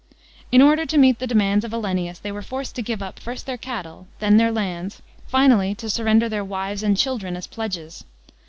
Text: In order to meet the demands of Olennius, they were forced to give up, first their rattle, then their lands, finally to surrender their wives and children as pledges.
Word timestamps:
In 0.51 0.63
order 0.63 0.83
to 0.87 0.97
meet 0.97 1.19
the 1.19 1.27
demands 1.27 1.63
of 1.63 1.75
Olennius, 1.75 2.17
they 2.17 2.31
were 2.31 2.41
forced 2.41 2.73
to 2.73 2.81
give 2.81 3.03
up, 3.03 3.19
first 3.19 3.45
their 3.45 3.59
rattle, 3.67 4.07
then 4.17 4.37
their 4.37 4.51
lands, 4.51 5.03
finally 5.27 5.75
to 5.75 5.91
surrender 5.91 6.27
their 6.27 6.43
wives 6.43 6.81
and 6.81 6.97
children 6.97 7.37
as 7.37 7.45
pledges. 7.45 8.03